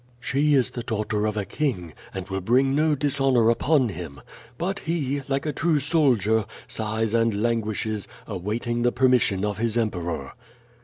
She 0.19 0.55
is 0.55 0.71
the 0.71 0.81
daughter 0.81 1.27
of 1.27 1.37
a 1.37 1.45
king, 1.45 1.93
and 2.11 2.27
will 2.27 2.41
bring 2.41 2.73
no 2.73 2.95
dis 2.95 3.21
honor 3.21 3.51
upon 3.51 3.89
him. 3.89 4.19
But 4.57 4.79
he, 4.79 5.21
like 5.27 5.45
a 5.45 5.53
true 5.53 5.77
soldier, 5.77 6.45
sighs 6.67 7.13
and 7.13 7.39
lan 7.43 7.61
guishes, 7.61 8.07
awaiting 8.25 8.81
the 8.81 8.91
permission 8.91 9.45
of 9.45 9.59
his 9.59 9.77
Emperor.' 9.77 10.33